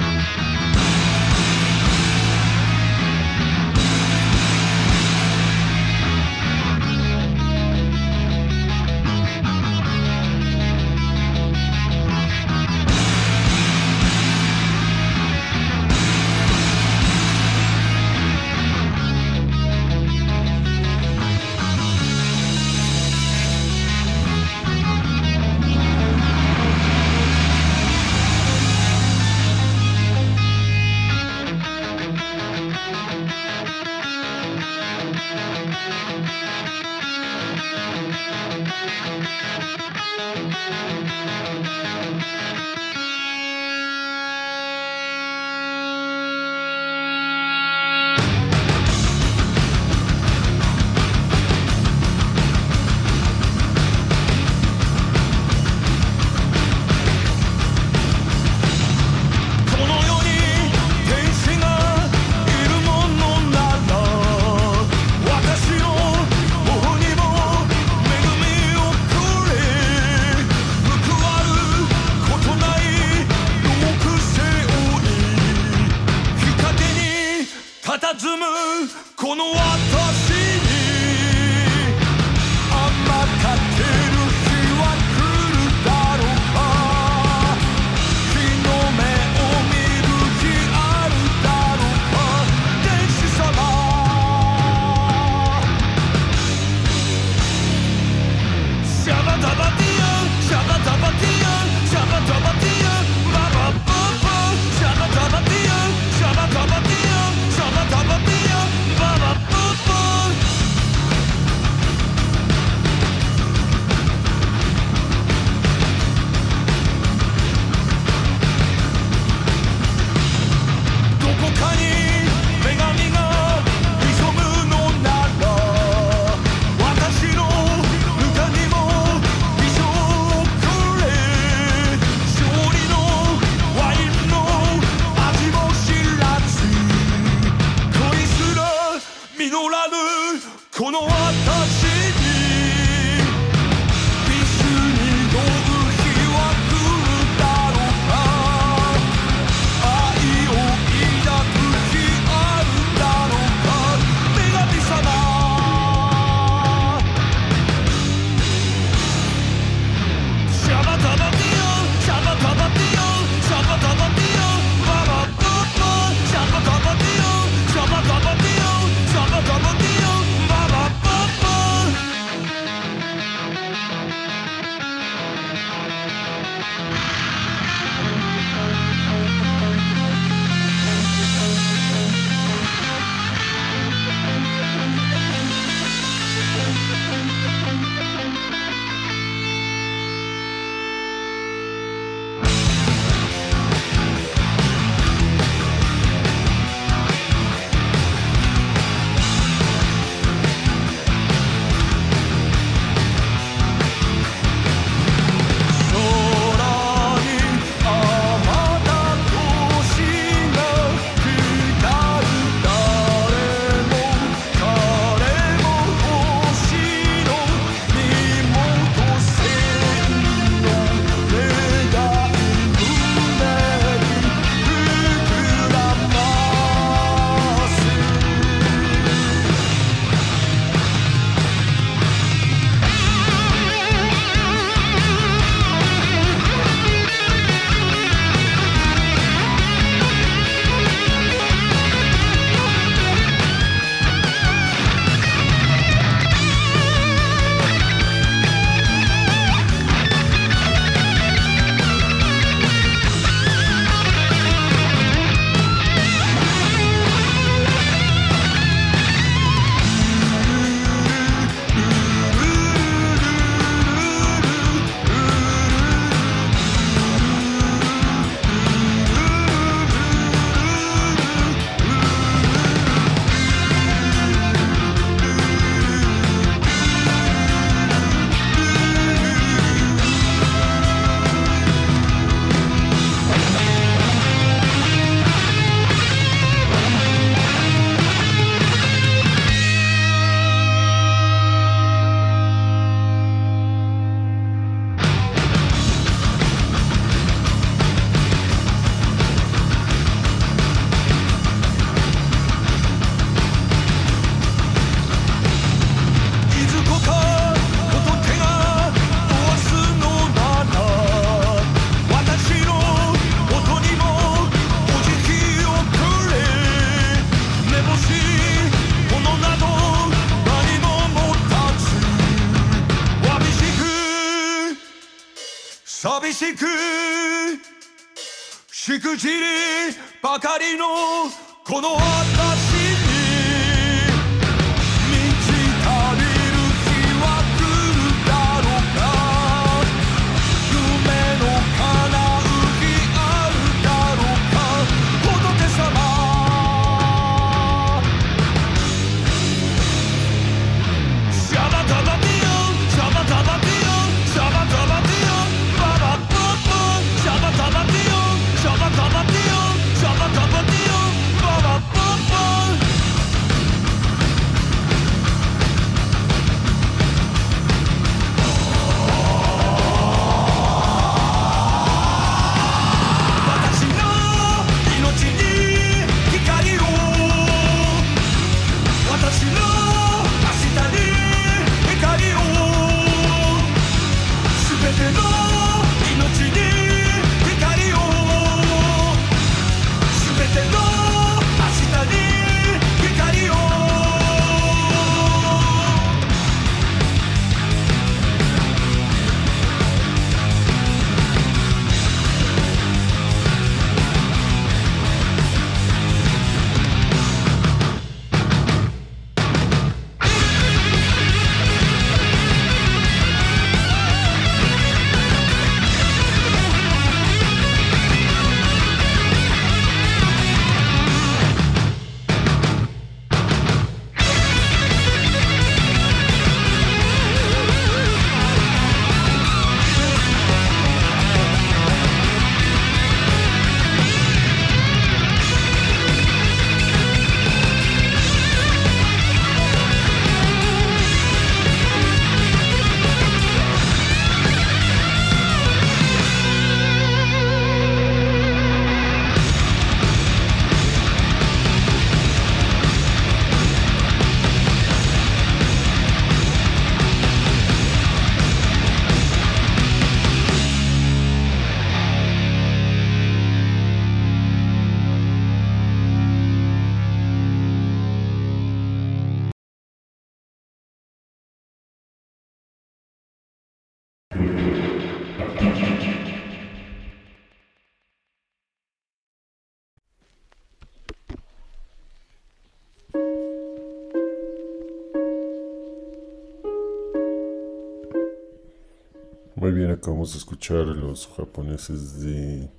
Muy 489.71 489.79
bien, 489.79 489.91
acabamos 489.91 490.33
de 490.33 490.39
escuchar 490.39 490.79
a 490.79 490.93
los 490.93 491.27
japoneses 491.27 492.19
de 492.19 492.69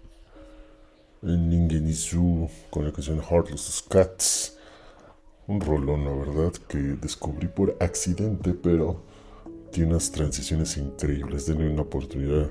Ningenizu 1.22 2.50
con 2.68 2.84
la 2.84 2.92
canción 2.92 3.18
Heartless 3.18 3.82
Cats. 3.88 4.58
Un 5.46 5.62
rolón, 5.62 6.04
la 6.04 6.12
verdad, 6.12 6.52
que 6.68 6.76
descubrí 6.76 7.48
por 7.48 7.78
accidente, 7.80 8.52
pero 8.52 9.06
tiene 9.70 9.92
unas 9.92 10.12
transiciones 10.12 10.76
increíbles. 10.76 11.46
Denle 11.46 11.70
una 11.70 11.80
oportunidad 11.80 12.50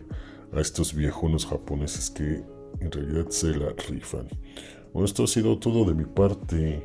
a 0.51 0.59
estos 0.59 0.95
viejonos 0.95 1.45
japoneses 1.45 2.09
que 2.09 2.43
en 2.79 2.91
realidad 2.91 3.29
se 3.29 3.53
la 3.53 3.73
rifan. 3.87 4.27
Bueno, 4.91 5.05
esto 5.05 5.25
ha 5.25 5.27
sido 5.27 5.59
todo 5.59 5.85
de 5.85 5.93
mi 5.93 6.05
parte. 6.05 6.83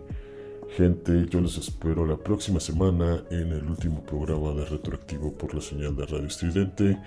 Gente, 0.76 1.24
yo 1.30 1.40
los 1.40 1.56
espero 1.56 2.04
la 2.04 2.18
próxima 2.18 2.60
semana 2.60 3.24
en 3.30 3.52
el 3.52 3.64
último 3.64 4.04
programa 4.04 4.52
de 4.52 4.66
Retroactivo 4.66 5.32
por 5.32 5.54
la 5.54 5.62
señal 5.62 5.96
de 5.96 6.04
Radio 6.04 6.26
Estridente. 6.26 7.00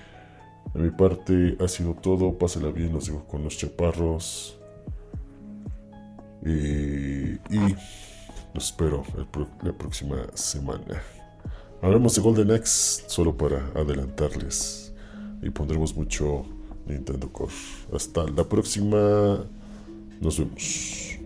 De 0.73 0.81
mi 0.81 0.91
parte 0.91 1.57
ha 1.59 1.67
sido 1.67 1.93
todo. 1.95 2.37
Pásela 2.37 2.69
bien, 2.69 2.93
los 2.93 3.07
dejo 3.07 3.25
con 3.25 3.43
los 3.43 3.57
chaparros. 3.57 4.57
Y 6.45 7.37
los 8.53 8.65
espero 8.65 9.03
la 9.63 9.73
próxima 9.73 10.27
semana. 10.33 11.01
Hablamos 11.81 12.15
de 12.15 12.21
Golden 12.21 12.51
Axe 12.51 13.03
solo 13.07 13.35
para 13.35 13.71
adelantarles. 13.75 14.93
Y 15.41 15.49
pondremos 15.49 15.95
mucho 15.95 16.45
Nintendo 16.85 17.31
Core. 17.31 17.53
Hasta 17.93 18.25
la 18.25 18.43
próxima. 18.43 19.45
Nos 20.19 20.37
vemos. 20.37 21.17